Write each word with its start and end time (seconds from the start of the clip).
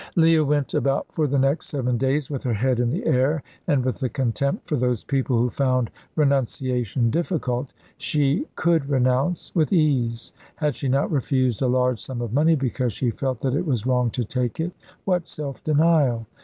Leah 0.15 0.43
went 0.43 0.73
about 0.73 1.05
for 1.11 1.27
the 1.27 1.37
next 1.37 1.67
seven 1.67 1.95
days 1.95 2.27
with 2.27 2.41
her 2.41 2.55
head 2.55 2.79
in 2.79 2.89
the 2.89 3.05
air, 3.05 3.43
and 3.67 3.85
with 3.85 4.01
a 4.01 4.09
contempt 4.09 4.67
for 4.67 4.75
those 4.75 5.03
people 5.03 5.37
who 5.37 5.47
found 5.47 5.91
renunciation 6.15 7.11
difficult. 7.11 7.71
She 7.97 8.47
could 8.55 8.89
renounce, 8.89 9.53
with 9.53 9.71
ease: 9.71 10.33
had 10.55 10.73
she 10.75 10.87
not 10.89 11.11
refused 11.11 11.61
a 11.61 11.67
large 11.67 11.99
sum 12.01 12.19
of 12.19 12.33
money 12.33 12.55
because 12.55 12.93
she 12.93 13.11
felt 13.11 13.41
that 13.41 13.53
it 13.53 13.67
was 13.67 13.85
wrong 13.85 14.09
to 14.17 14.23
take 14.25 14.59
it? 14.59 14.71
What 15.05 15.27
self 15.27 15.63
denial! 15.63 16.25